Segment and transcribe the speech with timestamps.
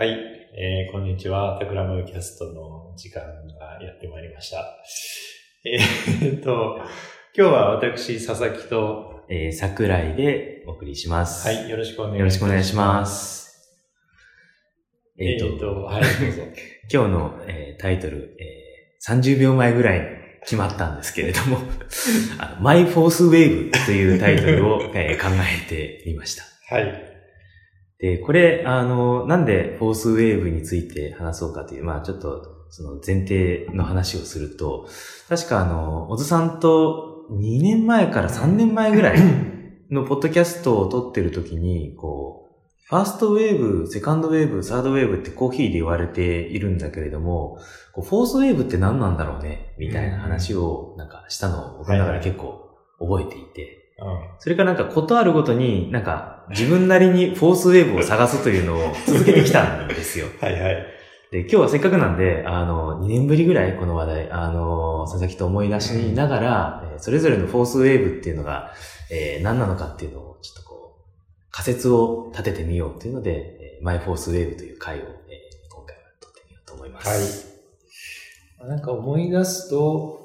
[0.00, 0.12] はい、
[0.56, 1.58] えー、こんにちは。
[1.60, 4.64] タクラムキャストの時間がやってまいりました。
[5.62, 6.78] えー、っと、
[7.36, 11.46] 今日は私、佐々木と、えー、桜井でお送りします。
[11.46, 12.18] はい、よろしくお願いします。
[12.18, 13.76] よろしくお願いします。
[15.18, 16.42] ええっ、と、ーっと、はい、どうぞ。
[16.90, 20.06] 今日の、えータイトル、えー30秒前ぐらいに
[20.44, 21.58] 決まったんですけれども、
[22.40, 26.44] あのマイフォースウェーブというタイトルを、えー考えてみました。
[26.74, 27.09] はい。
[28.00, 34.88] で、これ、あの、なんでフォースウェーブについて話そうかという、まあちょっと、その前提の話をすると、
[35.28, 39.18] 確かあの、小津さんと2年前から3年前ぐらい
[39.90, 42.40] のポッドキャストを撮ってる時に、こう、
[42.88, 47.58] ファーストウェーブ、セカンドウェーブ、サードウェーブってコーヒーで言われているんだけれども、
[47.92, 53.89] こうフォースウェーブって何なんだろうね、みたいな話をなんかしたのを僕の中で結構覚えていて、
[54.38, 60.26] それからなんかことあるごとになんか自分なりにフォースウェーブを探すというのを続けてきたんですよ。
[60.26, 60.46] うん。
[60.46, 60.86] はいはい。
[61.30, 68.72] で、今日はせっかくなんで、あの、2年ぶりぐらいこの話題、あの、佐々木と思い出しながら、えーそれぞれのフォースウェーブっていうのが、
[69.10, 71.02] えー何なのかっていうのをちょっとこう、
[71.50, 73.30] 仮説を立ててみようというので、
[73.76, 75.06] えーマイフォースウェーブという回を、えー
[75.70, 77.60] 今回は撮ってみようと思います。
[78.66, 80.18] なんか思い出すと、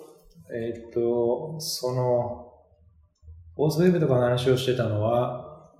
[0.51, 2.51] えーっと、その、
[3.55, 5.71] フォースウェブとかの話をしてたのは、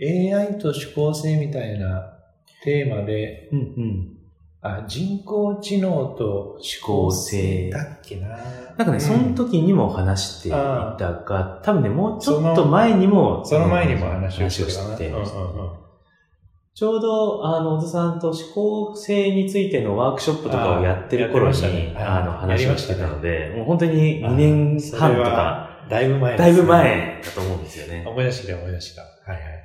[0.00, 2.14] AI と指向性みたいな
[2.62, 4.14] テーマで、うんうん。
[4.60, 8.28] あ、人工知能と指向性だっけな。
[8.76, 10.58] なんかね、その時にも話していた
[11.26, 14.96] が、多分ね、もうちょっと前にも、その前にも話をして。
[14.96, 15.28] てうんうんうん。
[16.74, 21.94] ちょうど、あの、小津さんと思考性についてのワークショップとかをやってる頃に、したね。
[21.96, 28.04] あの、はい話をしてたので、もう本当に2年半とか、だいぶ前だいぶ前だと思うんですよね。
[28.06, 29.02] 思い出してきた思い出してきた。
[29.02, 29.64] はいはい。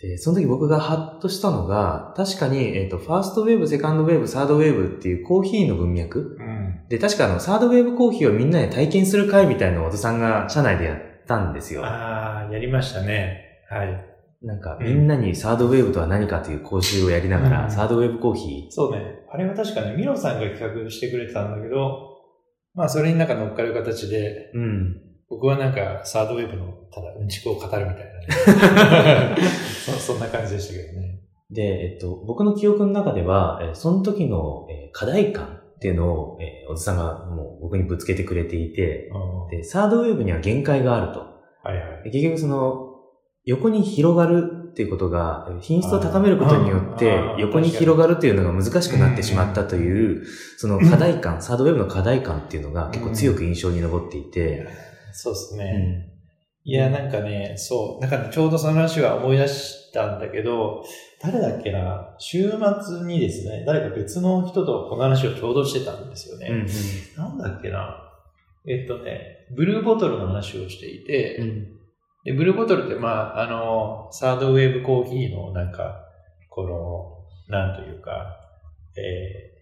[0.00, 6.38] で、その時僕がハッとしたのが、確かに、えっ、と、ファーストウェーブ、セカンドウェーブ、サードウェーブっていうコーヒーの文脈。
[6.38, 6.88] うん。
[6.88, 11.84] で、確かあの、サードウェーブコーヒーをみんなで体験する会みたいなのを小津さんが社内でやったんですよ。
[11.84, 13.64] ああ、やりましたね。
[13.68, 14.10] はい。
[14.42, 19.26] なんか、うんみんなにサードウェーブとは何かという講習をやりながら、うんサードウェーブコーヒそうね。
[19.30, 22.09] あれは確かね、ミロさんが企画してくれてたんだけど、
[22.74, 24.58] まあそれになんか乗っかる形で、ー。
[24.58, 25.00] うん。
[25.28, 29.36] 僕はなんかサードウェーブのただうんちくを語るみたいなね。
[29.86, 31.20] そそんな感じでしたけどね。
[31.50, 41.20] で、えっと、僕の記憶の中では、えーその時の、えー課題感っていうのを、えー、おじさんがもう僕にぶつけてくれていて、うんで、サードウェーブには限界があると。
[41.62, 42.04] はいはい。
[42.04, 42.90] で結局その、
[43.44, 50.24] 横に広がるっていうことが、えー品質を高めることによって横に広がるっていうのが難しくなってしまったという、
[50.56, 54.66] その課題感、 サードウェーブの課題感っていうのが結構強く印象に残っていて、
[55.12, 55.72] そうですうね。
[55.72, 56.10] ん。
[56.62, 60.84] いや、なんかね、そう、なんかね、ちょうどその話は思い出したんだけど、
[61.22, 66.48] 誰だっけな、週末にですね、誰か別の人とこの話をちょうどしてたんですよね。
[66.48, 66.66] うん。
[67.16, 67.96] なんだっけな？
[68.66, 71.79] えっとね、ブルーボトルの話をしていて、うん
[72.24, 76.06] で、ブルーボトルって、まあ、あの、サードウェーブコーヒーの、なんか、
[76.48, 78.36] この、なんというか、
[78.96, 79.54] え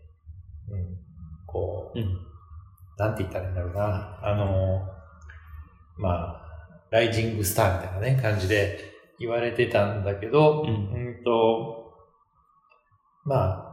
[0.71, 0.99] ー、うん、
[1.47, 2.29] こう、うん
[2.99, 4.19] なんて言ったらいいんだろうな。
[4.23, 4.89] あの、
[5.97, 8.81] まあ、ライジングスターみたいなね、感じで
[9.21, 11.95] 言われてたんだけど、うんうんと、
[13.25, 13.68] まあ、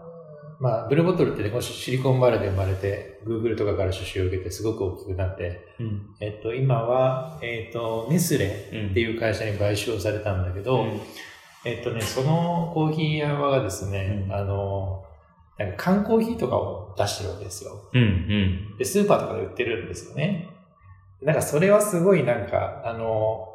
[0.60, 11.02] まあ、ブルーボトルってね、シリコンバレーで生まれて、Google とかから出資を受けてすごく大きくなって、うんえっと、今は、えっと、ネスレっていう会社に買収をされたんだけど、うん
[11.66, 15.04] えっとね、そのコーヒー屋がですね、うんあの、
[15.58, 17.90] なんか缶コーヒーとかを出してるわけですよ。
[17.92, 20.50] うんうんで、スーパーとかで売ってるんですよね。
[21.22, 23.48] なんかそれはすごいなんか、あの、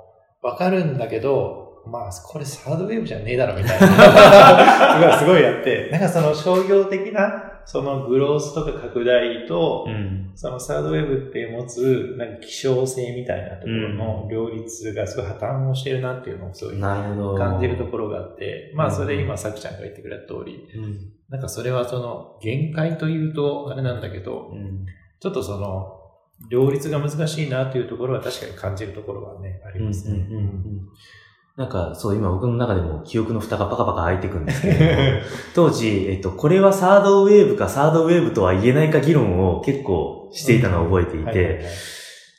[0.43, 4.95] わかるんだけど、まあ、これサードウェーブじゃねえだろみたいな。
[4.95, 10.33] すごい、すごいやって、 なんかその商業的な、そのグロースとか拡大と、うん。
[10.35, 16.81] そのサードウェーブって持つ、なんか希少性みたいなところの両立がすごい破綻をしてるなっていうのをすごい。
[16.81, 21.13] 感じるところがあって、まあそれ今さきちゃんが言ってくれた通り、うん。
[21.29, 24.87] なんかそれはその限界というとあれなんだけど、うん。
[25.21, 26.01] ちょっとその
[26.49, 30.17] 両立が難しいなというところは確かに感じるところはね、ありますね。
[30.17, 30.89] うんうんうんうん
[31.61, 41.67] なんか、そう、今僕の中でも記憶の蓋がパカパカ開いていくんですけれども、 当時、えっと、これはサードウェーブかサードウェーブとは言えないか議論を結構していたのを覚えていて、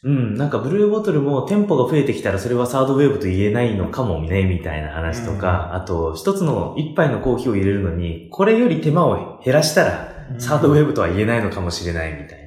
[0.04, 12.41] うん、なんかブルーボトルも店舗が増えてきたらそれはサードウェーブと言えないのかもね、みたいな話とか、あと、一つの一杯のコーヒーを入れるのに、これより手間を減らしたら、サードウェーブとは言えないのかもしれないみたいな。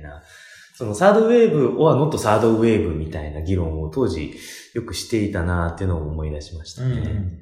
[0.76, 4.34] そのサードウェーブ or not サードウェーブみたいな議論を当時
[4.74, 6.88] よくしていたなっていうのを思い出しましたね。
[6.88, 7.38] うんうん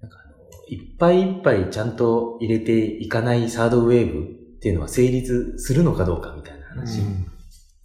[0.00, 0.36] なんかあの
[0.68, 7.00] いっぱいいっぱいちゃんと入れていかないサードウェーブっていうのは成立するのかどうかみたいな話。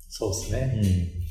[0.09, 1.21] そうですね。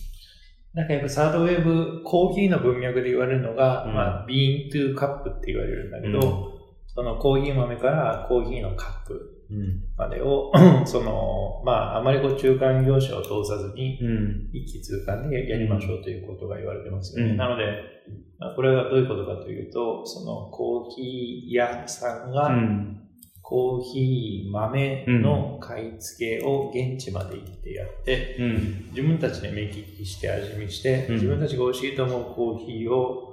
[0.75, 6.53] なんかやっぱサードウェーブ、コーヒーの文脈で言われるのが、うんまあ、ビーントゥーカップって言われるんだけど、
[6.89, 9.83] そのコーヒー豆からコーヒーのカップうん。
[9.97, 10.53] までを、
[10.87, 14.49] その、まあ、あまりこう中間業者を通さずに、うん。
[14.53, 17.33] 一気通貫でやりましょうということが言われてますよね。
[17.33, 17.65] うんなので、
[18.39, 22.97] まあこれはどういうことかというと、そのコーヒー屋さんが、うん。
[23.43, 28.85] コーヒー豆の買い付けを現地まで行ってやって、うん。
[28.91, 33.27] 自分たちで目利きして味見して、うん自分たちが美味しいと思うコーヒーを、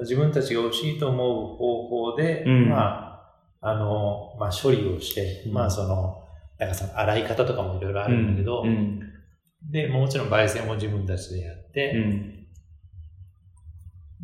[0.00, 3.11] 自分たちが美味しいと思う方法で、うんまあ、
[3.62, 6.22] あの、まあ処理をして、うんまあその、
[6.58, 9.00] なんかその洗い方とかもいろいろあるんだけど、うん。
[9.70, 12.46] で、もちろん焙煎も自分たちでやって、うん。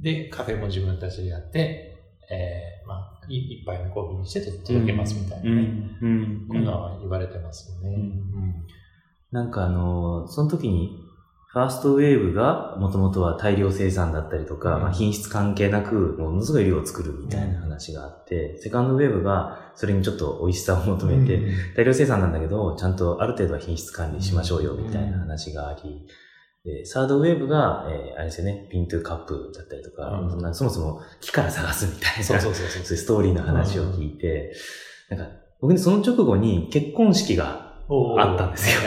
[0.03, 1.97] で、カフェも自分たちでやって、
[2.31, 5.51] えー、まあ、い一杯のコーヒーにして届けますみたいなね。
[6.03, 6.09] うん。
[6.09, 6.13] う
[6.45, 6.49] ん。
[6.49, 7.95] こういうのは言われてますよね。
[7.95, 8.55] うんうん
[9.31, 10.99] なんかあの、その時に、
[11.59, 14.83] ファーストウェーブがもともとは大量生産だったりとか、うん。
[14.83, 21.43] まあ、品質関係なく、ものすごい量を作るみたいな話があって、セカンドウェーブがそれにちょっと美味しさを求めて、
[21.77, 26.07] 大量生産なんだけど、ちゃんとある程度は品質管理しましょうよ、みたいな話があり、
[26.65, 30.31] で、サードウェーブが、えーあれですよね、ピントゥーカップだったりとか、うん。
[30.31, 34.53] そんなそもそも木から探すみたいな、そうそうストーリーの話を聞いて、
[35.11, 35.27] なんか、
[35.61, 37.75] 僕ね、その直後に結婚式が
[38.19, 38.81] あったんですよ。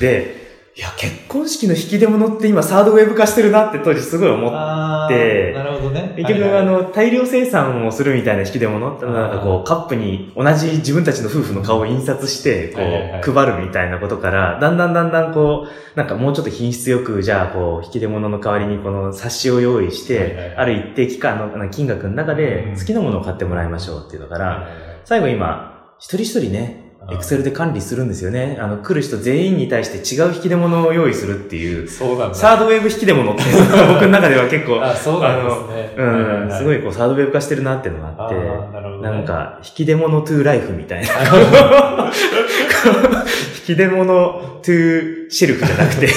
[0.00, 0.41] で、
[0.74, 4.50] いや、結婚式の引き出物って今サードウェーブ化してるなって当時すごい思っ
[5.06, 6.14] て、なるほどね。
[6.16, 20.48] 結局、あの、大量生産をするみたいな引き出物なんかこう、カップに同じ自分たちの夫婦の顔を印刷して、こはいはいはう、配るみたいなことから、だんだんだんだんこう、なんかもうちょっと品質よく、じゃあこう、引き出物の代わりにこの冊子を用意しはいはいはい。
[20.52, 22.78] て、ある一定期間の金額の中でうん。
[22.78, 25.00] 好きなものを買ってもらいましょうっていうのから、はいはいはい。
[25.04, 28.56] 最後今、一人一人ね、エクセルで管理するんですよね。
[28.60, 32.34] あの、来る人全員に対して違う引き出物を用意するっていう、そうなんだ。
[32.34, 35.94] サードウェーブ引き出物っていうのが 僕の中では結構、あ、そうなんですね。
[35.96, 36.04] う
[36.46, 38.40] ん、すごいいこうサードウェーブ化してるなっていうのがあって、な
[38.80, 41.08] るほどねなんか、引き出物トゥーライフみたいな。
[43.68, 46.08] 引き出物トゥーシェルフじゃなくて、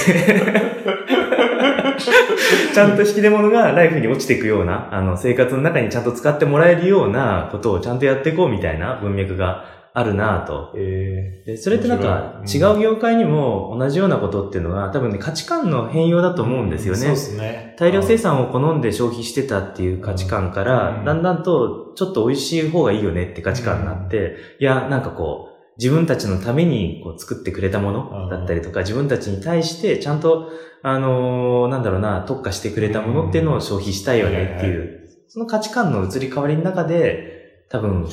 [2.73, 10.73] ちゃんと引き出物がライフに落ちていくような、あの、生活の中にちゃんと使ってもらえるようなことをちゃんとやっていこうみたいな文脈があるなぁと。
[10.75, 16.99] えで、それってなんか違う業界にも同じようなことっていうのは多分ね価値観の変容だと思うんですよね。
[16.99, 17.75] そうですね。
[17.79, 30.49] 大量生産を好んで消費してたっていう価値観から、うんだんだんとちょっと美味しい方がいいよねって価値観になって、いや、なんかこう、自分たちのためにこう作ってくれたものだったりとか、自分たちに対してちゃんと、
[30.83, 38.07] あのーなんだろうな、特化してくれたものっていうのを消費したいよねっていう、その価値観の移り変わりの中で、多分、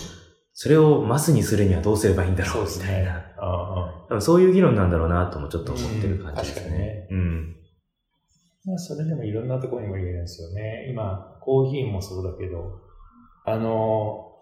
[0.55, 3.19] それをマスにするにはどうすればいいんだろそううみたいな。
[3.19, 3.35] ですね。
[3.39, 7.09] ああ多分そういう議論なんだろうなともちょっと思ってる感じですねね。
[7.11, 7.57] うん。
[8.65, 10.87] まあ、それでもいろんなところにも言えるんですよね。
[10.91, 12.81] 今、コーヒーもそうだけど、
[13.45, 14.33] あの、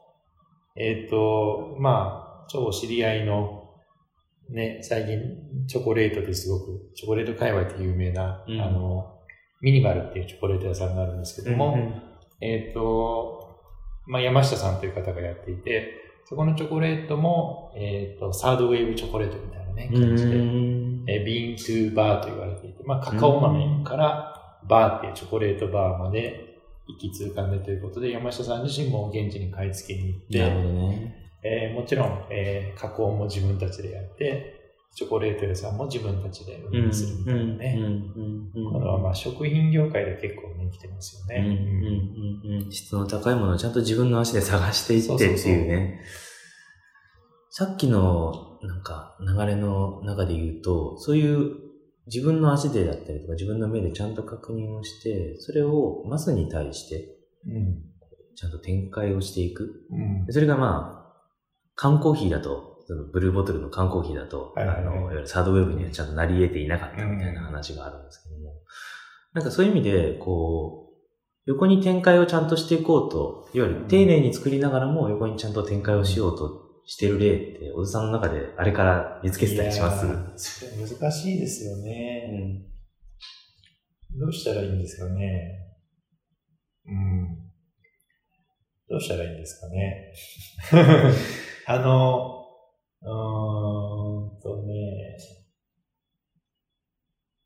[0.77, 3.71] えっ、と、まあ、超知り合いの、
[4.51, 5.21] ね、最近、
[5.69, 9.21] チョコレートですごく、チョコレート界隈って有名な、うんあの、
[9.63, 12.03] ミニバルっていうチョコレート屋さんがあるんですけども、うん
[12.43, 13.59] えっ、と、
[14.07, 16.00] まあ、山下さんという方がやっていて、
[16.31, 31.33] そこのチョコレートも、えっ、と、サードウェーブチョコレートみたいなね、うん感じで、うんえービーントゥーバーと言われていて、まあ、カカオ豆からバーっていうチョコレートバーまで一気通貫でということで、山下さん自身も現地に買い付けに行って、ね。
[31.43, 34.60] えーもちろん、えー加工も自分たちでやって、
[34.95, 37.79] チョコレート屋さんも自分たちで運営するみたいなね。
[38.73, 41.59] これはまあ食品業界で結構ね、来てますよね。
[42.71, 46.01] 質の高いものをちゃんと自分の足で探していってっていうね。
[47.51, 51.57] さっきのなんか流れの中で言うと、そういう
[52.07, 57.83] 自分の足でだったりとか自分の目でちゃんと確認をして、それをマスに対してうん。
[58.37, 59.87] ちゃんと展開をしていく。
[59.91, 60.33] うん。
[60.33, 61.23] それがまあ、
[61.75, 68.53] 缶コーヒーだと、そのブルーボトルの缶コーヒーだと、はいはいはいあの、いわゆるサードウェーブにはちゃんとなり得ていなかったみたいな話があるんですけども、
[69.33, 70.97] なんかそういう意味で、こう、
[71.47, 80.05] 横に展開をちゃんとしていこうと、いわゆる丁寧に作りながらも横にちゃんと展開をしようとしてる例って、小津さんの中であれから見つけてたりします？
[81.01, 82.65] 難しいですよね。
[84.19, 85.77] どうしたらいいんですかね。
[86.87, 87.37] うん。
[88.89, 90.13] どうしたらいいんですかね。
[91.69, 92.40] あの、
[93.03, 95.17] うーんとね、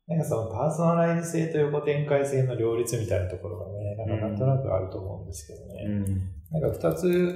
[0.07, 5.83] なんかそのパーソナライズ性と横展開性の両立みたいなところがね、のがなんとなくあると思うんですけどね。
[5.87, 6.61] うん。
[6.61, 7.35] なんか二つ、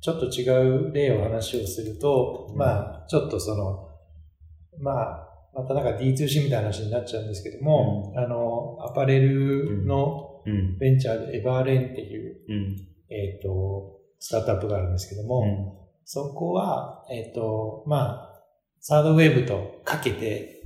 [0.00, 3.88] ちょっと違う例を話をすると、うんまあ、ちょっとその、
[4.78, 10.78] まあ、またなんか D2C みたいな話になっちゃうんですけども、あの、アパレルのうん。
[10.78, 12.76] ベンチャーでエバーレンっていう、うん。
[13.08, 18.42] えっ、と、スタートアップがあるんですけども、うんそこは、えっ、と、まあ、
[18.78, 20.62] サードウェーブとかけて、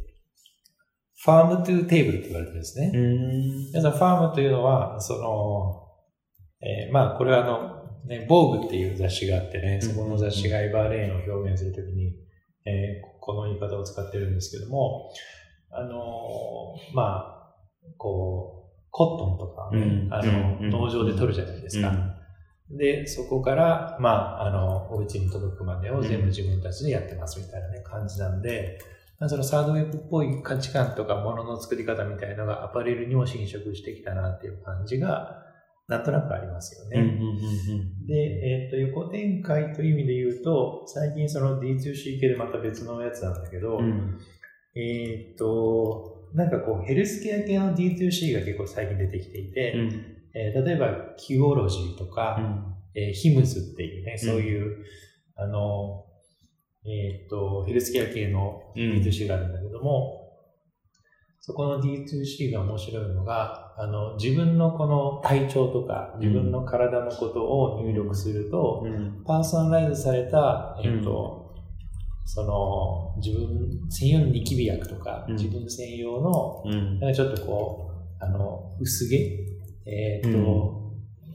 [1.17, 2.93] ファームトゥーテーブルって言われてるんですね。
[2.95, 3.67] うん。
[3.73, 5.87] 皆さん、ファームというのは、その、
[6.61, 12.13] えーまあ、これはあの、ね、ヴォーグっていう雑誌があってね、そこの雑誌がエバーレーンを表現するときに、
[12.67, 15.13] えーこの言い方を使ってるんですけども、
[15.71, 17.55] あのーまあ、
[17.97, 21.93] こう、コットンとか、ねうんあの、うん農場で取るじゃないですか。
[22.71, 28.79] で、そこから、まあ、あの、お家に届くまでを全部自分たちでやってますみたいなね、感じなんで、
[29.19, 35.43] まあそのサードウェブっぽい価値観とか物の作り方みたいのがアパレルにも侵食してきたなっていう感じが、
[35.89, 36.93] なんとなくありますようん。
[36.93, 37.03] うん。
[37.03, 37.11] ね。
[38.07, 44.19] で、えっ、と、横展開という意味で言うと、最近その D2C 系でまた別のやつなんだけど、うん。
[44.77, 49.75] えっ、と、なんかこう、ヘルスケア系の D2C が結構最近出てきていて、
[50.35, 52.39] えー例えば、キュオロジーとか、
[52.95, 54.85] えーヒムズっていうね、そういう、
[55.37, 56.07] あの、
[56.87, 60.21] えっ、と、ヘルスケア系の D2C があるんだけども、
[61.41, 69.23] そこの D2C が面白いのが、あの、自分のこの体調とか、自分の体のことを入力すると、うん。
[69.25, 71.55] パーソナライズされた、えっ、と、
[72.27, 75.37] その、自分専用のニキビ薬とか、うん。
[75.37, 77.01] 自分専用の、うん。
[77.01, 79.50] なんかちょっとこう、あの、薄毛
[79.91, 80.81] えっ、と、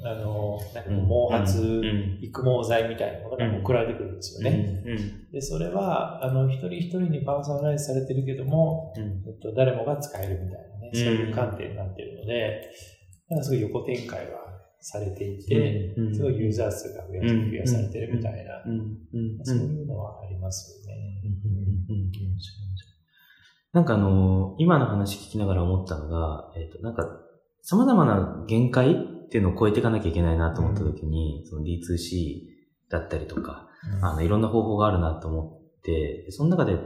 [0.04, 2.20] あの、なんか毛髪、うん。
[2.22, 4.84] 育毛剤みたいなものが送られてくるんですよね。
[5.32, 11.04] で、それは、あの、一人一人にパーソナライズされてるけども、えっと、誰もが使えるみたいなね、うん。
[11.04, 12.70] そういう観点になってるので、
[13.30, 14.42] なんかすごい横展開は
[14.80, 16.16] されていて、うん。
[16.16, 18.98] すごいユーザー数が増やうん増やされてるみたいな、うん。
[19.14, 19.46] うん。
[19.46, 21.06] そういうのはありますよね。
[23.74, 27.25] なんかあの、今の話聞きながら思ったのが、えっ、と、なんか、
[27.66, 32.44] 様々な限界っていうのを超えていかなきゃいけないなと思った時に、その D2C
[32.90, 33.68] だったりとか、
[33.98, 34.06] うん。
[34.06, 36.78] あの、いろんな方法があるなと思って、その中で、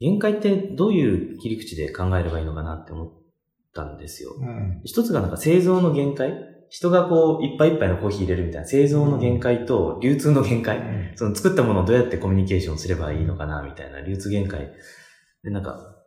[0.00, 3.12] 限界ってどういう切り口で考えればいいのかなって思っ
[3.74, 4.34] たんですよ。
[4.38, 4.80] うん。
[4.84, 6.32] 一つがなんか製造の限界。
[6.70, 14.72] 人がこう、いっぱいいっぱいのコーヒー入れるみたいな製造の限界と流通の限界、その作ったものをどうやってコミュニケーションすればいいのかな、みたいな流通限界。
[15.44, 16.01] で、なんか、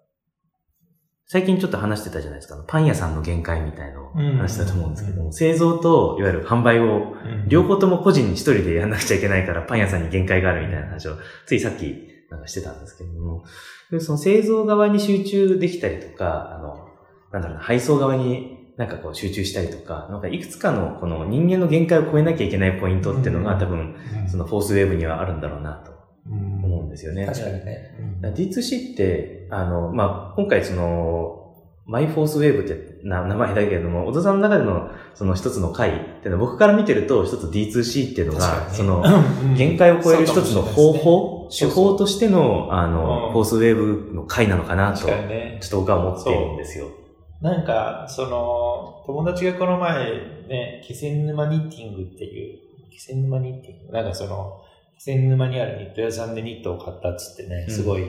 [1.27, 2.63] 最近ちょっと話してたじゃないですか。
[2.67, 4.37] パン屋さんの限界みたいのうん。
[4.37, 7.49] 話したと思うんですけども、製造といわゆる販売をうん。
[7.49, 11.17] 両方とも個人に一人でやんなくちゃいけないから、パン屋さんに限界があるみたいな話を、
[11.47, 11.95] ついさっき
[12.29, 13.43] なんかしてたんですけれども、
[13.89, 16.89] でその製造側に集中できたりとか、あの、
[17.31, 24.29] なんだろうな、配送側になんかこう集中したりとか、なんかいくつかのこの人間の限界を超えなきゃいけないポイントっていうのが多分、うん。
[24.29, 25.94] そのフォースウェーブにはあるんだろうなと
[26.29, 27.25] 思うんですよね。
[27.25, 27.95] 確かにね。
[28.21, 31.41] だから D2C って、あの、まあ、今回その、
[31.87, 39.03] マイフォースウェーブってな名前だけれども、小田さんの中でのその一つの回っていうのは僕から見てると一つ D2C っていうのが、その、
[39.55, 43.31] 限界を超える一つの方法、手法としての、あの、うん。
[43.33, 45.13] フォースウェーブの回なのかなと、ちょ。
[45.13, 46.87] っと僕は思っているんですよ。
[47.41, 50.05] なんか、その、友達がこの前
[50.49, 54.64] ね、気仙沼ニッティングっていう、気仙沼ニッティング、なんかその、
[54.97, 57.73] 気仙沼にあるニット屋さんでニットを買ったっつってね、うん。
[57.73, 58.03] すごい、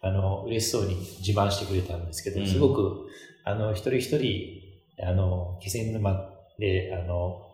[0.00, 2.46] あの、嬉しそうに自慢してくれたんですけど、うん。
[2.46, 3.06] すごく、
[3.44, 4.62] あの、一人一人、
[5.02, 7.44] あの、気仙沼で、あの、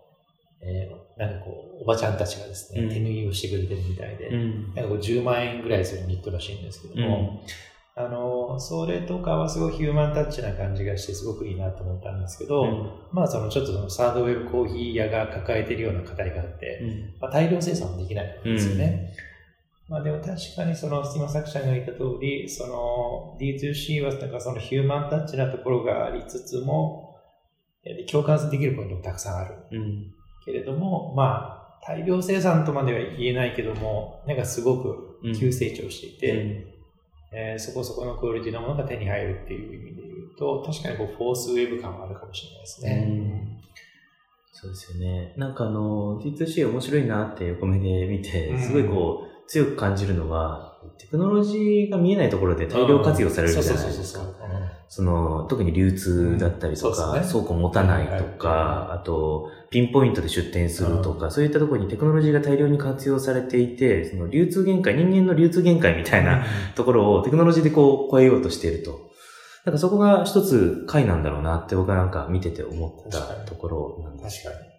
[0.60, 2.88] えーなんかこう、おばちゃんたちがですね、うん。
[2.90, 4.74] 手縫いをしてくれてるみたいで、ん。
[4.74, 7.40] なんかこう10万円ぐらいするニットらしいんですけども、
[7.96, 12.64] あの、それとかはすごいヒューマンタッチな感じがしてすごくいいなと思ったんですけど、
[13.12, 16.80] まあそのちょっとそのサードウェブコーヒー屋が抱えてるような課題があって、
[17.20, 19.14] まあ、大量生産もできないんですよね。
[19.88, 27.16] まあでも確かにその今作者が言った通り、その D2C はなんかそのヒューマンタッチなところがありつつも、
[28.10, 29.54] 共感できるポイントもたくさんある。
[29.70, 30.14] うん。
[30.44, 36.73] けれども、まあ大量生産とまでは言えないけども、なんかすごく急成長していて、
[37.36, 43.60] えーそこそこのクオリティのものが手に入るっていう意味で言うと、確かにこうフォースウェーブ感はあるかもしれないですね。
[44.52, 45.34] そうですよね。
[45.36, 54.24] なんかあの、D2C 面白いなって横目で見てう、んすごいこう、強く感じるのは、テクノロジーが見えないところで大量活用されるじゃないですか。
[54.88, 66.44] その、特に流通だったりとか、うんね倉庫持たないとはいか、はあと、ピンポイントで出店するとか、そういったところにテクノロジーが大量に活用されていて、その流通限界、人間の流通限界みたいな
[66.76, 69.10] ところをテクノロジーでこう超えようとしていると。
[69.64, 74.44] なんかそこが一つ解なんだろうなって僕はなんか見てて思ったところなんです。
[74.44, 74.73] 確かに。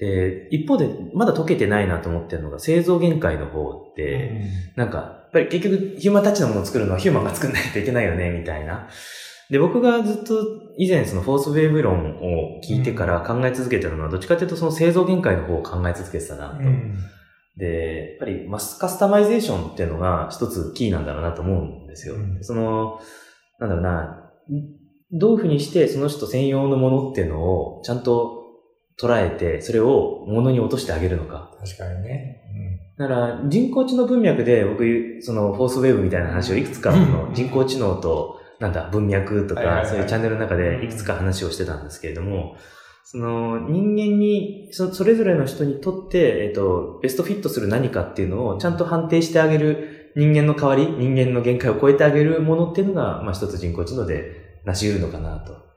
[0.00, 8.88] で、一方でまだ解けてないなと思ってるのが製造限界の方って、なんか、やっぱり結局ヒューマンタッチのものを作るのは ヒューマンが作んないといけないよね、みたいな。
[9.50, 10.34] で、僕がずっと
[10.78, 16.60] 以前そのフォースウェーブ論を聞いてから考え続けてるのは、どっちかというとその製造限界の方を考え続けてたなと。
[16.60, 16.96] うん。
[17.58, 22.14] で、やっぱりマスカスタマイゼーションっていうのが一つキーなんだろうなと思うんですよ。
[22.14, 23.00] うんその、
[23.58, 24.30] なんだろうな、
[25.12, 28.39] どういうふうにしてその人専用のものっていうのをちゃんと
[29.00, 31.50] 捉えて、それをものに落としてあげるのか。
[31.58, 32.40] 確かにね。
[33.00, 42.56] だから、人工知能文脈で僕、その、フォースウェーブみたいな話をいくつか、うんその人工知能と、なんだ、文脈とか、そういうチャンネルの中でいくつか話をしてたんですけれども、
[43.04, 55.69] その、人間に、そそれぞれの人にとって、えっと、ベストフィットする何かっていうのをちゃんと判定してあげる人間の代わり、人間の限界を超えてあげるものっていうのが、まあ一つ人工知能で成し得るのかなと。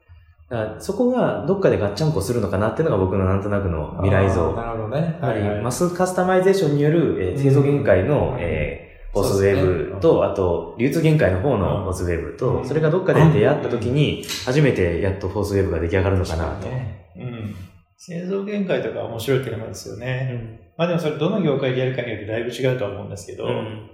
[0.79, 4.53] そこがどっかでガッチャンコするのかなっていうのが僕のなんとなくのうん未来像。
[4.53, 5.17] なるほどね。
[5.21, 16.67] はいはいマスカスタマイゼーションによる、えー製造限界の、うんえーフォースウェーブと、あと、流通限界の方のうんフォースウェーブと、うんそれがどっかで出会った時に、初めてやっとフォースウェーブが出来上がるのかなと。
[16.67, 17.11] ね。
[17.15, 17.55] うん。
[17.95, 20.31] 製造限界とか面白いテーマですようね。
[20.33, 23.89] んまあでもそれどの業界でやるかによってだいぶ違うとは思うんですけど、うん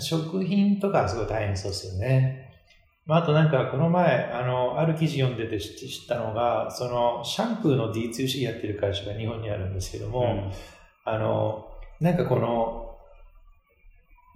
[0.00, 2.43] 食品とかはすごい大変そうですよね。
[3.06, 10.50] まあ、あとなんかこの前、あの、ある記事読んでて知知ったのが、そのシャンプーの D2C やってる会社が日本にあるんですけども、
[11.04, 11.66] あの、
[12.00, 12.96] なんかこの、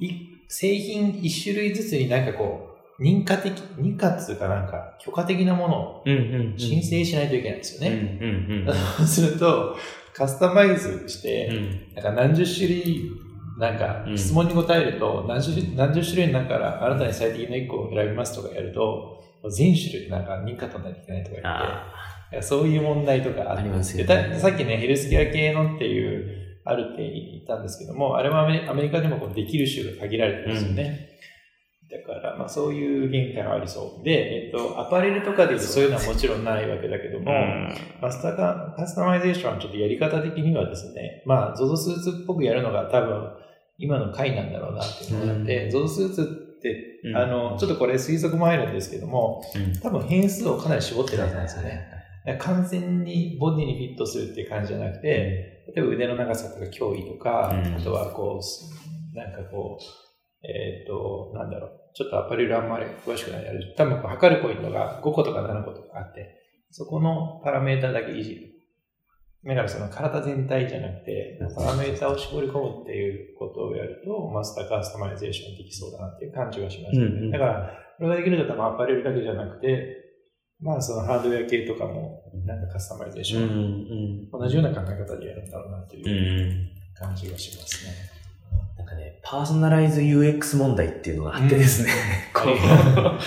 [0.00, 0.12] い
[0.48, 6.58] 製品一種類ずつになんかこう、認可的、認可っていうかなんか許可的なものをうんうんうん。
[6.58, 8.18] 申請しないといけないんですようんね。
[8.20, 9.76] うんうんそう すると、
[10.12, 11.94] カスタマイズして、うん。
[11.94, 13.12] なんか何十種類、
[13.58, 14.18] なんかうん。
[14.18, 21.36] 質問に答えると何十何十種類の中からあなたに最適な1個を選びますとかやると、全種類なんか認可取らなきゃいけないとか
[22.30, 31.08] 言って、そういう問題とかありますよでねたさっきね、ヘルスケア系のっていう、あるって言ったんですけども、あれはアメリカでもこうできる州が限られてるんですよね。
[31.90, 34.04] だから、まあそういう限界はありそう。
[34.04, 37.32] で、えっと、アパレルとかで言うとそういうのはもちろんないわけだけども、
[38.02, 43.30] マスターカカスタマイゼーションはちょっとやり方的にはですね、まあ、ZOZO スーツっぽくやるのが多分、
[43.78, 45.84] 今の解なんだろうなっていうのがあって、うん。
[45.84, 47.16] ZOZO スーツって、うん。
[47.16, 49.80] あの、ちょっとこれ推測も入るんですけども、うん。
[49.80, 51.72] 多分変数をかなり絞ってるはずなんですよはい
[52.26, 52.38] ね。
[52.40, 57.76] 完全にボディにフィットするっていう感じじゃなくて、例えば腕の長さとか胸囲とか、うん。
[57.76, 59.84] あとはこう、なんかこう、
[60.46, 66.34] えっ、と、なんだろう、ちょっとアパレルあんまり詳しくないあれ、多分こう測るポイントが5個とか7個とかあって、
[66.70, 68.57] そこのパラメータだけいじる。
[69.48, 77.30] だからその体全体じゃなくて、パラメータを絞り込むっていうことをやると、マスターカスタマイゼーションできそうだなっていう感じがしました、ねうんうん。
[77.30, 80.04] だから、これができると多分アパレルだけじゃなくて、
[80.60, 86.68] まあそのハードウェア系とかも、なんかカスタマイゼーション、うんうん同じような考え方でやるんだろうなってういうん。
[86.94, 87.92] 感じがしますね。
[88.76, 91.90] なんかね、パーソナライズ UX 問題っていうのがあってですね、
[92.34, 92.46] こう。
[92.50, 93.18] ありま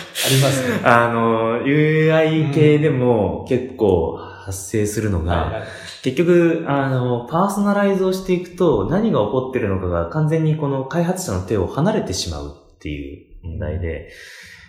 [0.49, 0.69] す。
[0.69, 0.79] ね。
[0.85, 5.67] あの、UI 系でも結構発生するのが、はいはい。
[6.03, 14.11] 結局、あの、パーソナライズをしていくと何が起こってるのかが完全にこの開発者の手を離れてしまうっていう問題で、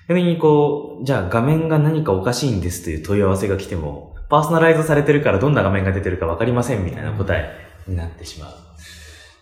[0.09, 7.51] 逆にこう、じゃあ画面が何かおかしいんですという問い合わせが来ても、パーソナライズされてるからどんな画面が出てるかわかりませんみたいな答え
[7.87, 8.53] になってしまう。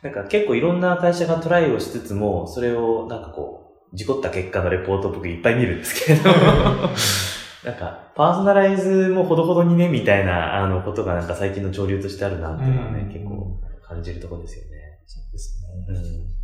[0.02, 6.30] なんか結構いろんな会社がトライをしつつも、それをなんかこう、事故った結果のレポートを僕いっぱい見るんですけれど、
[7.64, 15.00] なんか、パーソナライズもほどほどにね、みたいな、あの、ことがなんか最近の潮流としてあるなっていうのはね、うん結構感じるところですよね。
[15.06, 15.84] そうですね。
[15.88, 16.40] うん。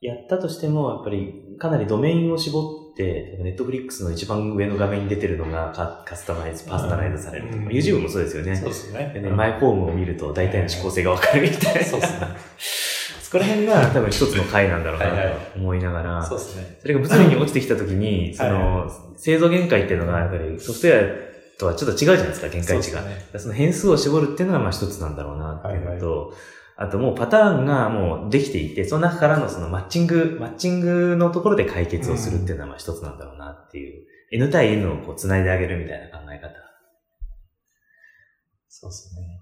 [0.00, 8.56] やったとしても、やっぱり、かなりドメインを絞って、ネットフリックスの一番上の画面に出てるのがカカスタマイズ、パーソナライズされるとか、うん YouTube もそうですよね。
[8.56, 9.10] そうですね。
[9.14, 11.82] でね、マイフォームを見ると大体の指向性がわかるみたいな。
[11.82, 12.26] そうですね。
[13.26, 16.78] そこら辺が多分一つの回なんだろうなはいはいと思いながら、そうですね。
[16.80, 21.24] それが物理に落ちてきた時に、そはいの、製造限界っていうのが、やっぱりソフトウェ
[21.56, 23.00] アとはちょっと違うじゃないですか、限界値が。
[23.00, 26.34] そねその変数を絞るっていうのがまあ一つなんだろうなっていうのと、
[26.76, 36.66] あともうパターンがもうできていて、その中からのそのマッチング、マッチングのところで解決をするっていうのはまあ一つなんだろうなっていう、N 対 N をこう繋いであげるみたいな考え方。
[38.68, 39.40] そうですね。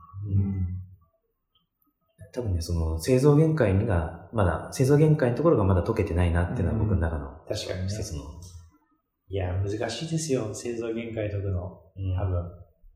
[2.34, 7.86] 多分ね、その製造限界にが、まだ、製造限界のところがまだ解けてないなっていうのは僕の中の確かにね。
[7.88, 8.22] 一つの。
[9.28, 10.52] いや、難しいですよ。
[10.52, 11.80] 製造限界解くの。
[11.96, 12.44] うん多分。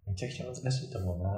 [0.08, 1.30] めちゃくちゃ難しいと思うな。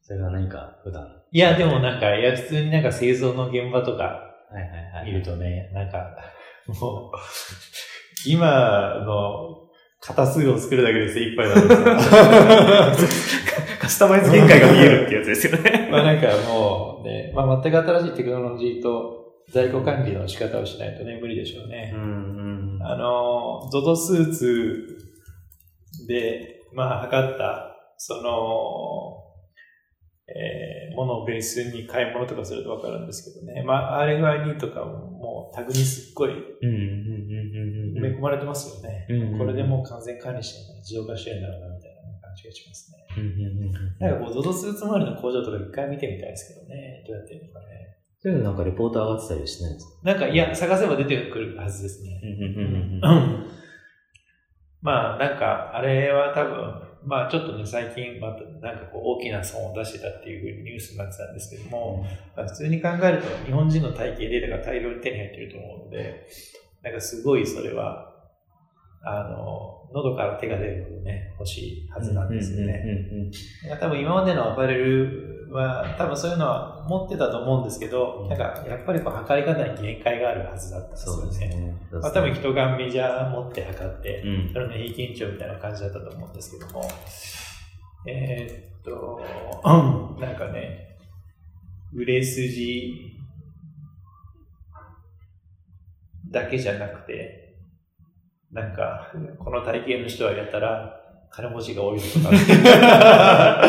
[0.00, 1.06] それが何か普段。
[1.30, 5.06] いや、でもなんか、いや、普通になんか製造の現場とかはいはいはい。
[5.06, 6.16] 見るとね、なんか、
[6.68, 7.18] もう、
[8.26, 9.68] 今の
[10.00, 11.68] 型数を作るだけで精一杯なん
[12.92, 13.51] ですよ。
[13.82, 15.88] カスタマイズ限界が見えるってやつですよね。
[15.90, 21.90] まあなんかもうね、まあ全く新しいテクノロジーと在庫管理の仕方をしないとね、無理でしょうね。
[21.90, 24.86] んあの、ゾゾスーツ
[26.06, 29.18] で、まあ測った、その、
[30.28, 33.62] えーものをベースに買い物とかするとわかるんですけどね。
[33.64, 39.06] まあ RFID とかももうタグにすっごいうんうんうん埋め込まれてますよね。
[39.08, 43.01] うんうんこれでもう完全管理してる自動化してるんだろうなみたいな感じがしますね。
[43.16, 47.04] うんうんうんなんかこう、ゾゾスーツ周りの工場とか一回見てみたいですけどね。
[47.06, 47.66] どうやってるのかね。
[48.18, 52.20] そういうのなんかレポート上がってたりはしないんですかなんか、いや、探せば出てくるはずですね。
[54.80, 66.26] まあ、なんか、あれは多分、まあちょっとね、最近、また、なんかこう、大きな損を出してたっていうふうにニュースになってたんですけども、まあ、普通に考えると、日本人の体系データが大量に手に入ってると思うので、
[66.82, 68.11] なんかすごいそれは、
[69.04, 72.84] あの、喉から手が出るほどね、欲しいはずなんですよね。
[73.80, 81.30] 多分今までのアパレルは、多分そういうのは持ってたと思うんですけど、なんかやっぱりこう測り方に限界があるはずだったんですそうよね。
[81.30, 81.76] ですね。
[82.00, 86.88] まあ、多分人がメジャー持って測って、うんそれの平均値みたいな感じだったと思うんですけども、
[88.06, 89.20] えーっと、
[89.64, 90.96] う んなんかね、
[91.94, 92.94] 売れ筋
[96.30, 97.41] だけじゃなくて、
[98.52, 101.01] なんか、この体験の人はやったら、
[101.34, 102.28] 金持ちが多いとか、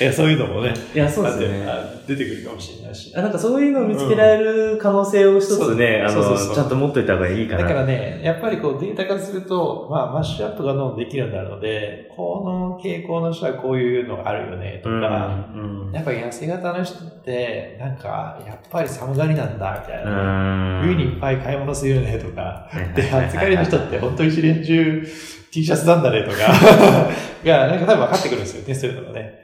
[0.00, 1.66] いやそういうのもね、いや、そうですよね。
[1.68, 3.12] あ出てくるかもしれないし。
[3.14, 7.64] あなんかそういうのを見つけられる可能性を一つね、あの、ちゃんと持っといた方がいいかな。
[7.64, 15.58] だからね、やっぱりこうデータ化すると、まあマッシュアップがどんどんできるようになるので、この傾向の人はこういうのがあるよねとうん、か、う
[15.90, 15.92] ん。
[15.92, 20.10] やっぱ痩せ型の人って、なんか、やっぱり寒がりなんだ、みたいな。
[20.10, 22.70] うん冬にいっぱい買い物するよね、とか。
[22.96, 25.06] で、暑がりの人って本当に一年中
[25.52, 26.36] T シャツなんだね、とか。
[27.44, 29.42] が、なんか多分分かってくるんですよね、そういうのがね。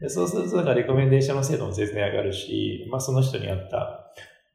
[0.00, 4.12] でそうすると、なんかレコメンデーションの精度も全然上がるし、まあその人に合った、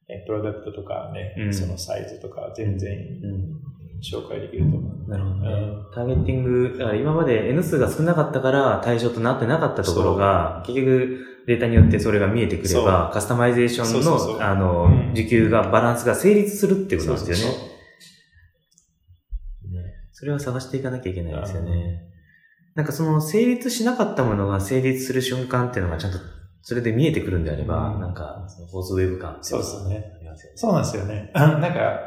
[0.09, 3.59] えプロダクトとかね、うんそのサイズとか全然うん
[4.01, 5.09] 紹介できると思う。
[5.09, 5.85] なるほどねうん。
[5.93, 17.35] ターゲティング、だから今まで N 数が少なかったから対象となってなかったところが、結局データによってそれが見えてくれば、カスタマイゼーションそうそうそうの、あのうん、受給が、バランスが成立するってことですよね。
[17.35, 17.68] そうそうね
[20.19, 22.01] それを探していかなきゃいけないですよね。
[22.75, 26.19] なんかその成立しなかったものが成立する瞬間っていうのがちゃんと
[26.61, 30.57] それで見えてくるんであれば、うんなんかそのフォースウェーブ感っていうのがそうですねありますよね。
[30.57, 31.31] そうなんですよね。
[31.33, 31.99] なんか、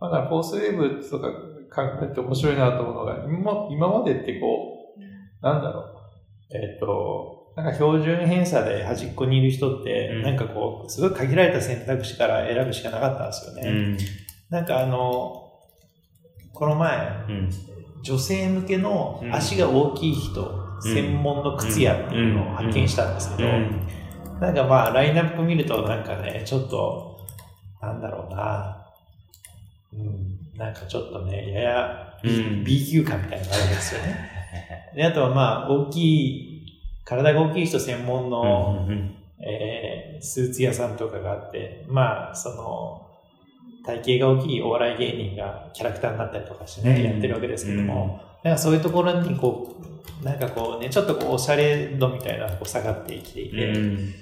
[0.00, 1.28] まだフォースウェーブとか
[1.72, 13.62] 考えて面白いなと思うのが、今今までってこう、なんだろう、えっ、と、なんか標準偏差で端っこにいる人って、うんなんかこう、すごい限られた選択肢から選ぶしかなかったんですよね。
[13.68, 13.98] うん。
[14.50, 15.41] なんかあの、
[16.52, 17.50] この前、うん。
[18.02, 23.86] 女性向けの足が大きい人、専門の靴屋っていうのを発見したんですけど、うん。
[24.40, 27.20] なんかまあ、ラインナップ見るとなんかね、ちょっと、
[27.80, 28.86] なんだろうな、
[29.92, 32.64] うん、なんかちょっとね、やや B,、うん。
[32.64, 34.30] B 級感みたいなのがあるんですよね。
[34.96, 38.88] で、あとはまあ、大きい、体が大きい人専門の、
[39.40, 43.11] えースーツ屋さんとかがあって、まあ、その、
[43.84, 47.04] 体型が大きいお笑い芸人がキャラクターになったりとかしてね、うん。
[47.04, 49.76] やってるわけですけども、なんかそういうところにこ
[50.20, 54.14] う、なんかこうね、ちょっとこう、おしゃれ度みたいなのがこう下がってきていて、うん。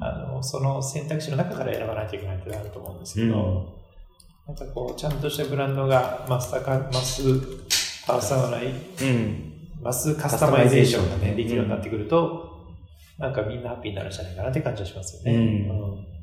[0.00, 4.54] あの、その選択肢の中から選ばないといけないってのがあると思うんですけど、うん。
[4.54, 7.22] なんかこう、ちゃんとしたブランドがマスタカ、マス
[8.06, 9.54] パーソナライ、うん。
[9.82, 12.54] マスカスタマイゼーションがね、できるようになってくると、
[13.18, 15.36] なんかみんなハッピーになるんじゃないかなって感じがしますよね。
[15.36, 16.13] うん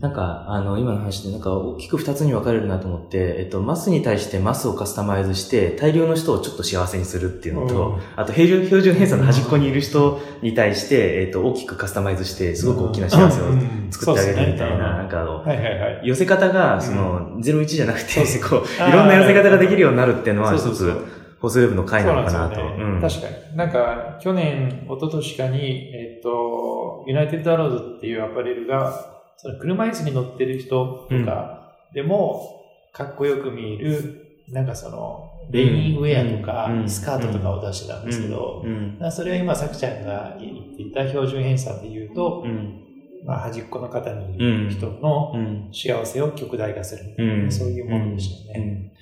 [0.00, 8.00] なんか、あの、今の話で、なんか、大きく二つに分かれるなと思って、えっと、マスに対してマスをカスタマイズして、大量の人をちょっと幸せにするっていうのと、うん。
[8.16, 13.44] あと、標準、標準偏差の端っこにいる人に対して、えっと、大きくカスタマイズして、すごく大きな幸せを
[13.90, 16.00] 作ってあげるみたいな、なんかあの、はいはいはい。
[16.02, 21.04] 寄せ方が、その、01じゃなくて、こう、いろんな寄せ方ができるようになるっていうのは、一つ、そうそうそう
[21.40, 22.56] フォースウェーブの回なのかなと。
[22.56, 22.76] なね。
[22.82, 23.00] うん。
[23.00, 23.56] 確かに。
[23.56, 32.60] なんか、去年、一昨年かに、えっと、ユナイテッドアローズっていうアパレルが、その車椅子に乗ってる人とかでも、
[32.92, 36.88] かっこよく見える、なんかその、レインウェアとかう、ん。
[36.88, 38.62] スカートとかを出してたんですけど、
[39.10, 42.84] それは今、さくちゃんが言っていた標準偏差で言うと、うん。
[43.24, 45.70] まあ、端っこの方にいる人のうん。
[45.72, 48.92] 幸せを極大化するそういうものでしたよね。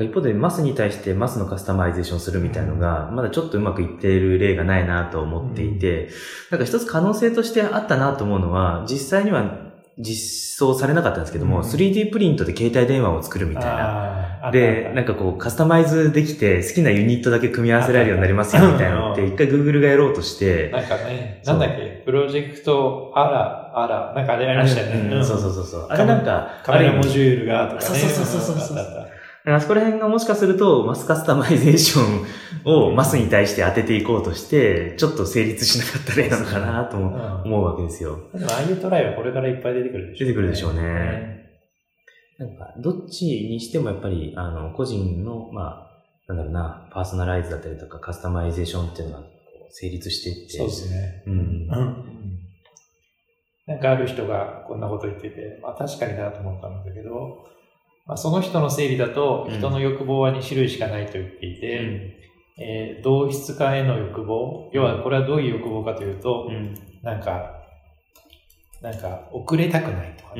[0.00, 6.08] 一方で、マスに対してマスのカスタマイゼーションするみたいのが、まだちょっとうまくいっている例がないなと思っていて、
[6.50, 11.64] なんか一つ可能性としてあったなと思うのは、実際には実装されなかったんですけども、うん。
[11.64, 14.50] 3D プリントで携帯電話を作るみたいな。
[14.50, 19.34] で、なんか、かこう、カスタマイズできて、好きなユニットだけ組み合わせられるようになりますよ、みたいなのって、うん。
[19.34, 25.14] 一回 Google がやろうとして、なんかね、なんだっけ、プロジェクトアラ、アラ、なんかあれありましたよね。
[25.14, 25.24] うん。
[25.24, 25.86] そうそうそうそう。
[25.90, 27.80] あれなんか、カメラモジュールがとかね。
[27.82, 29.01] そうそうそうそうそう
[29.44, 32.26] あそこら辺がもしかすると、マスカスタマイゼーション
[32.64, 38.30] をマスに対して当てていこうとして、ちょっと成立しなかった例なのかなと思うわけですよ。
[38.32, 41.42] でもああいうトライはこれからいっぱい出てくるでしょう出てくるでしょうね
[42.38, 45.92] なんか、どっちにしてもやっぱり、あの、個人の、まあ、
[46.28, 49.28] なんだろうな、パーソナライズだったりとか、カスタマイゼーションっていうのがこ
[49.68, 51.24] う成立していって、そうですね。
[51.26, 51.32] うん。
[51.32, 52.22] うん。
[53.66, 57.46] なんかある人がこんなこと言ってて、まあ確かになと思ったんだけど、
[58.06, 62.18] まあ、その人の整理だと、うん人の欲望は2種類しかないと言っていて、
[62.58, 66.74] えー同質化への欲望、要はこれはどういう欲望かというと、うん。
[67.02, 67.62] なんか、
[68.80, 70.34] なんか遅れたくないとか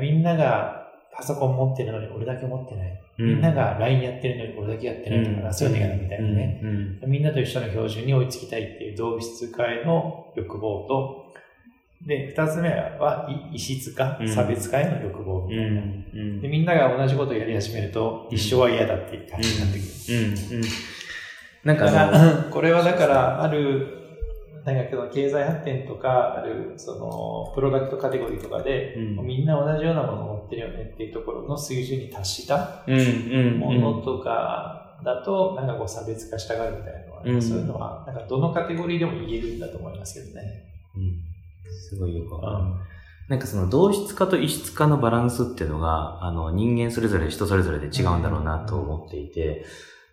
[0.00, 3.00] みんながパソコン持ってるのに俺だけ持ってない。
[3.18, 3.26] うん。
[3.26, 6.60] みんなが LINE やってるのに俺だけやってないとか、そういうのがみたいなね。
[6.62, 7.00] うん。
[7.06, 11.25] みんなと一緒の標準に追いつきたいっていう同質化への欲望と、
[12.04, 15.64] で、二つ目は異異質化う、ん差別化への欲望みうん。
[15.64, 15.82] たいな。
[15.82, 16.40] うん。
[16.40, 20.50] で、みんなが同じことをやり始めると、一生は嫌だっていう感じになってくる。
[20.52, 20.58] うん。
[20.58, 20.64] うん。
[21.64, 23.88] なんか これはだから、ある、
[24.64, 32.98] なんかその経済発展とか、ある、その、プロダクトカテゴリーとかで、うんみんな同じようなものを持ってるよねっていうところの水準に達したうん。
[32.98, 33.02] う
[33.56, 33.58] ん。
[33.58, 40.64] ものとかだと、なんかこう差別化したがるみたいなのは、うんそういうのは、なんかどのカテゴリーでも言えるんだと思いますけどね。
[40.96, 41.02] うん。
[41.70, 42.64] すごいよくわかる。
[42.64, 42.80] うん。
[43.28, 49.64] なんかその同質化と異質化のバランスっていうのが、あの人間それぞれ人それぞれで違うんだろうなと思っていて、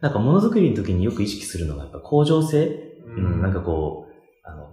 [0.01, 2.65] なんかものづくりの時によく意識するのがやっぱ向上性、
[3.05, 4.67] うん、なんかこう、あの、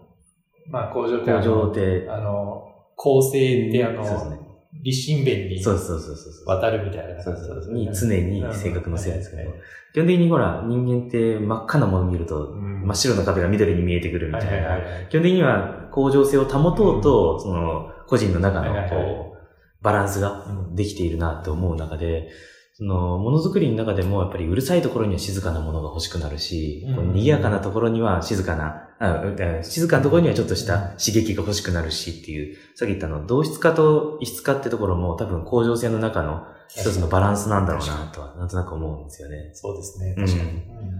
[0.71, 2.65] まあ、工場ってあ向上の、って、あの、
[2.97, 4.41] 構成ってあの、そうですね。
[4.83, 6.47] 立身弁にそうそうそうそうそう。
[6.47, 7.23] 渡るみたいな。
[7.23, 7.75] そう感じそう。
[7.75, 9.51] に常に性格のせいですけど。
[9.51, 9.55] うん、
[9.93, 12.87] 基本的にほら、人間って真っ赤なものを見ると、うん。
[12.87, 14.81] 真っ白な壁が緑に見えてくるみたいな。
[15.09, 19.05] 基本的には向上性を保とうと、その、個人の中のはいはいはい。
[19.05, 19.39] こう、
[19.83, 20.75] バランスがうん。
[20.75, 22.29] できているなって思う中で、
[22.75, 26.97] その、ものづくりの中でもやっぱりうるさいところには静かなものが欲しくなるし、うん。
[26.97, 39.51] こう賑やかなところには静かな、あう静かなところにはちょっとした刺激が欲しくなるしっていう、さっき言ったあの、同質化と異質化ってところも多分向上性の中の一つのバランスなんだろうなとは、なんとなく思うんですよね。
[39.53, 40.51] そうですね、うん確かに。
[40.51, 41.00] うん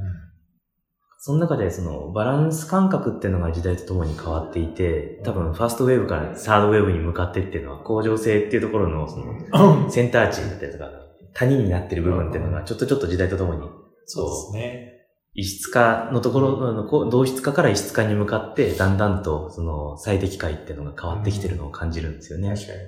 [1.23, 10.89] その中でそのバランス感覚っていうのが時代とともに変わっていて、多分ファーストウェーブからサードウェーブに向かってっていうのは向上性っていうところのそのうんセンター値だったりとか、
[11.35, 13.69] 谷になってる部分っていうのがちょっとちょっと時代とともに、
[14.07, 14.93] そうですね。
[15.35, 22.49] 異質化のところ、あのこう同質化から異質化に向かって、だんだんとその最適解っていうのが変わってきてるのを感じるんですよね。
[22.49, 22.85] 確かにね。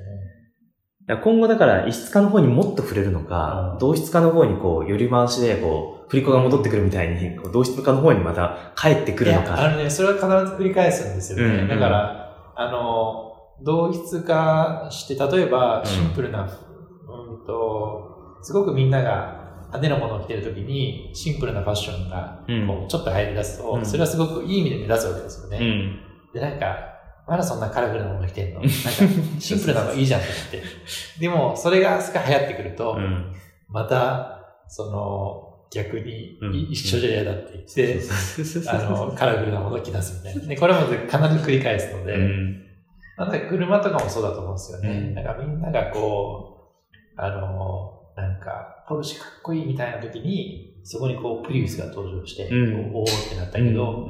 [1.23, 9.71] 今後だから異質化の方にもっと触れるのか、うん同質化の方にこう、寄り回しでこう、振り子が戻ってくるみたいに、こう同質化の方にまた帰ってくるのいや、あか。
[9.71, 11.45] のね、それは必ず繰り返すんですよね。
[11.45, 25.59] うんうんだから、あの、同質化して、例えば、シンプルな、うん、と、すごくみんなが派手なものを着てるときに、シンプルなファッションが、うんこうちょっと入り出すと、うんそれはすごくいい意味で目立つわけですよね。
[25.59, 26.01] うん。
[26.35, 26.77] で、なんか、
[27.27, 28.61] まだそんなカラフルなもの着てんの？
[28.61, 28.71] なんか、
[29.41, 30.69] シンプルなのいいじゃんって言って。
[31.21, 33.33] でも、それがすごい流行ってくると、うん。
[33.71, 38.01] また、その、逆にうんい一緒じゃ嫌だって言って、
[38.69, 40.49] あの、カラフルなものを着出すみたいな。
[40.49, 42.63] で、これも必ず繰り返すので、うん。
[43.17, 44.89] なんか車とかもそうだと思うんですよね。
[44.91, 46.75] うんなんかみんながこ
[47.17, 54.09] う、あの、なんか、ポルシェかっこいいみたいな時に、そこにこう、プリウスが登場して、うんおおーってなったけど、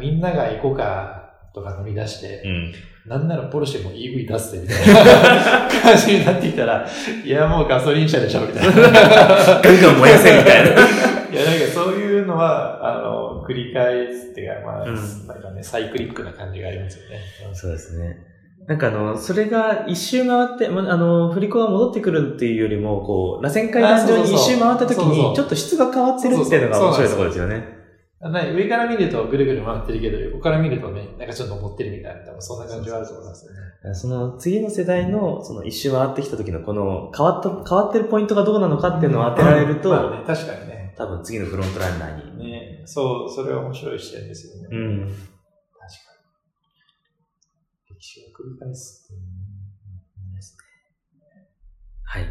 [0.00, 2.74] みんながエコカーとか乗り出して、うん。
[3.06, 6.86] なんならポルシェも EV 出すぜみたいな 感じになってきたら、
[7.24, 8.72] いやもうガソリン車でしょみたいな。
[8.72, 10.70] ガンガン燃やせみたいな。
[10.70, 10.74] い
[11.34, 17.18] や、なんかそういうのは、あの、繰り返すっていうか、まあ、うんなんかね、サイクリックな感じがありますよね。
[17.54, 18.18] そうですね。
[18.66, 27.81] なんかあの、それが一周回って、まあの、振り子が戻ってくるっていうよりも、こう、螺旋階段上に一周回った時に、ちょっと質が変わってるっていうのが面白いところですよね。
[28.30, 33.94] ね上から見るとぐるぐる回ってるけど、横から見るとね、なんかちょっと持ってるみたいな、そんな感じはあると思いますよね。
[33.94, 40.94] その次の世代の、その一周回ってきた時のこの変わった、変わってるポイントがどうなのかっていうのを当てられると、まあね、確かにね。
[40.96, 42.50] 多分次のフロントランナーに。
[42.52, 44.68] ね、そう、それは面白い視点ですよね。
[44.70, 45.06] うん。
[45.08, 45.24] 確か
[47.90, 47.96] に。
[47.96, 49.20] 歴史を繰り返すっていう
[50.30, 50.56] のです
[51.14, 51.48] ね。
[52.04, 52.24] はい。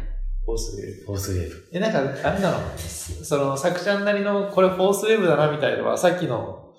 [0.44, 1.04] フォースウェーブ。
[1.06, 1.68] フォースウェーブ。
[1.72, 2.58] え、なんか、あれなの？
[2.76, 6.72] その、作ちゃんなりの、これフォースウェーブだなみたいのは、さっきの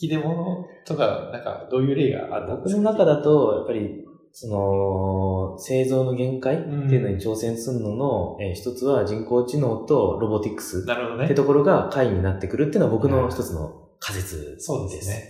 [0.00, 2.54] 引き出物とか、なんか、どういう例があった？
[2.54, 11.34] んですか僕の中だと、やっぱり、その、製造の限界っていうのに挑戦するのの、えー一つは人工知能とロボティクスなるほどねって。
[11.34, 14.66] ところが解になってくるっていうのは僕の一つの仮説です。
[14.66, 15.22] そうですね。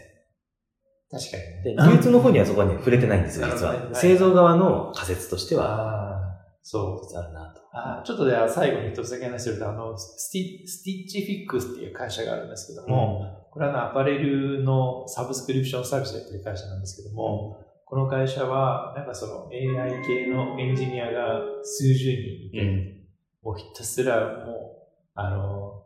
[1.10, 1.62] 確かにね。
[1.64, 3.94] で、技術の方にはそこはね、触れてないんですよ、実は。
[3.94, 6.20] 製造側の仮説としては、ああ、
[6.62, 7.18] そう。
[7.18, 7.60] あるなと。
[7.76, 23.00] あーちょっとでは最後に一つだけ話すると、あの、スティスティッチフィックスっていう会社があるんですけども、これはあのアパレルのサブスクリプションサービスをやってる会社なんですけども、この会社は、なんかその AI 系のエンジニアが数十人いて、うん。
[23.42, 25.82] もうひたすらもう、あの、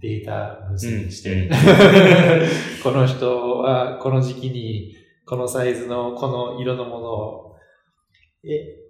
[0.00, 1.50] データ分析して、うん。
[2.82, 4.94] この人はこの時期に
[5.26, 7.53] このサイズのこの色のものをえ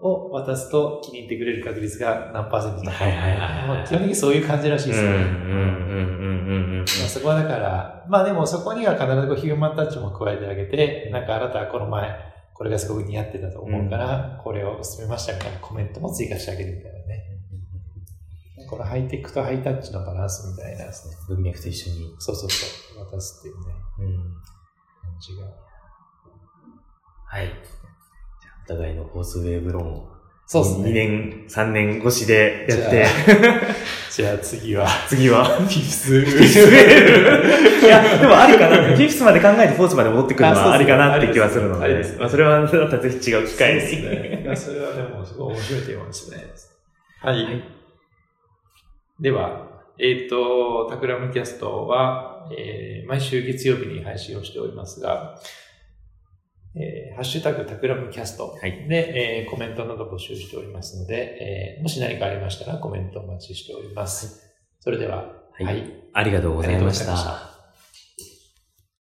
[0.00, 5.16] を渡すと気に入ってくれる確率が何パーセントはいはいはい基本的にそういう感じらしいですよね。
[5.16, 12.10] うんうんうんうんうんまあ、そこはだから、まあでもそこには必ずヒューマンタッチも加えてあげて、なんかあなたはこの前、
[12.52, 17.24] これがすごく似合ってたと思うから、これを勧めましたみたいなコメントも追加してあげるみたいなね。
[18.68, 20.84] このハイテクとハイタッチのバランスみたいな、
[21.28, 22.14] 文脈と一緒に。
[22.18, 22.66] そうそうそ
[23.00, 24.16] う、渡すっていうね、うん
[25.02, 25.46] 感じが。
[27.26, 27.48] はい。
[28.64, 30.08] お互いのフォースウェーブ論を。
[30.46, 30.90] そうですね。
[30.90, 33.06] 2年、3年越しでやって、
[34.10, 35.44] じゃあ次は、次は？
[35.44, 36.16] フィフス。
[36.20, 38.76] いや、でもありかな。
[38.76, 42.18] フィフスまで考えてフォースまで戻ってくるのはありかなって気はするのでありです。
[42.18, 44.02] まあそれは、だったらぜひ違う機会そうに。
[44.02, 44.42] ですね。
[44.44, 46.44] いやそれはでも、すごい面白いテーマですね。
[47.22, 47.44] はい。
[47.44, 47.62] はい
[49.20, 55.38] では、えっ、と、タクラムキャストは、えー毎週月曜日に配信をしておりますが、
[56.76, 58.88] えーハッシュタグタクラムキャストはい。
[58.88, 64.52] で、えーコメントなど募集しておりますので、えーもし何かありましたらコメントお待ちしております。
[64.80, 65.92] それでは、はい。
[66.12, 67.53] ありがとうございましありがとうございましたた。